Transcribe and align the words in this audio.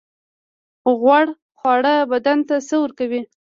غوړ 0.99 1.25
خواړه 1.57 1.95
بدن 2.11 2.39
ته 2.47 2.55
څه 2.67 2.75
ورکوي؟ 2.83 3.21